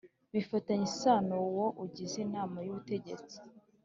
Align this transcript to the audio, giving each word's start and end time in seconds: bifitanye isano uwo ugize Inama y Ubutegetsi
bifitanye 0.33 0.85
isano 0.91 1.35
uwo 1.49 1.67
ugize 1.83 2.15
Inama 2.25 2.57
y 2.65 2.69
Ubutegetsi 2.71 3.37